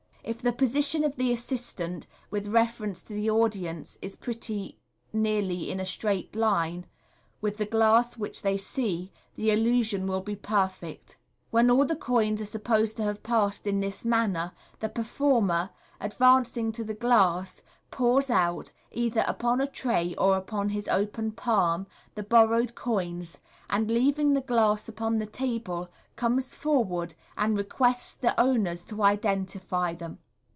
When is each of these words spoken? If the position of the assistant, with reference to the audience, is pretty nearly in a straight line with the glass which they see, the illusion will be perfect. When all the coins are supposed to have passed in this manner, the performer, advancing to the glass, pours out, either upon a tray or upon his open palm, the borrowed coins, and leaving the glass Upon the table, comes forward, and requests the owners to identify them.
If 0.23 0.39
the 0.43 0.53
position 0.53 1.03
of 1.03 1.15
the 1.15 1.31
assistant, 1.33 2.05
with 2.29 2.45
reference 2.47 3.01
to 3.01 3.13
the 3.13 3.29
audience, 3.31 3.97
is 4.03 4.15
pretty 4.15 4.77
nearly 5.11 5.69
in 5.71 5.79
a 5.79 5.85
straight 5.85 6.35
line 6.35 6.85
with 7.41 7.57
the 7.57 7.65
glass 7.65 8.17
which 8.17 8.43
they 8.43 8.55
see, 8.55 9.11
the 9.35 9.49
illusion 9.49 10.05
will 10.05 10.21
be 10.21 10.35
perfect. 10.35 11.17
When 11.49 11.71
all 11.71 11.85
the 11.85 11.95
coins 11.95 12.39
are 12.39 12.45
supposed 12.45 12.97
to 12.97 13.03
have 13.03 13.23
passed 13.23 13.65
in 13.65 13.79
this 13.79 14.05
manner, 14.05 14.53
the 14.79 14.89
performer, 14.89 15.71
advancing 15.99 16.71
to 16.73 16.83
the 16.83 16.93
glass, 16.93 17.63
pours 17.89 18.29
out, 18.29 18.71
either 18.91 19.25
upon 19.27 19.59
a 19.59 19.67
tray 19.67 20.15
or 20.17 20.37
upon 20.37 20.69
his 20.69 20.87
open 20.87 21.31
palm, 21.31 21.87
the 22.15 22.23
borrowed 22.23 22.73
coins, 22.75 23.39
and 23.69 23.89
leaving 23.91 24.33
the 24.33 24.41
glass 24.41 24.87
Upon 24.87 25.17
the 25.17 25.25
table, 25.25 25.89
comes 26.17 26.55
forward, 26.55 27.15
and 27.37 27.57
requests 27.57 28.13
the 28.13 28.37
owners 28.39 28.83
to 28.85 29.01
identify 29.01 29.93
them. 29.93 30.19